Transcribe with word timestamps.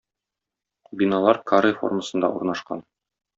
Биналар 1.01 1.39
каре 1.51 1.71
формасында 1.83 2.33
урнашкан. 2.39 2.83